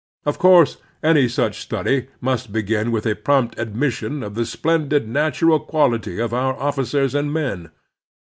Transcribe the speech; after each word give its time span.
Of 0.25 0.39
course 0.39 0.77
any 1.03 1.27
such 1.27 1.61
study 1.61 2.07
must 2.21 2.51
begin 2.51 2.91
with 2.91 3.05
a 3.05 3.13
prompt 3.15 3.59
admission 3.59 4.23
of 4.23 4.33
the 4.33 4.47
splendid 4.47 5.07
natxiral 5.07 5.67
quality 5.67 6.17
of 6.19 6.33
our 6.33 6.55
officers 6.55 7.13
and 7.13 7.31
men. 7.31 7.69